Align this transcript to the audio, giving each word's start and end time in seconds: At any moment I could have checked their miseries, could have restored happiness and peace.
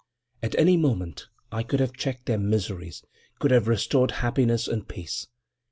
At 0.41 0.55
any 0.57 0.77
moment 0.77 1.27
I 1.51 1.61
could 1.61 1.79
have 1.79 1.93
checked 1.93 2.25
their 2.25 2.39
miseries, 2.39 3.03
could 3.37 3.51
have 3.51 3.67
restored 3.67 4.09
happiness 4.23 4.67
and 4.67 4.87
peace. 4.87 5.27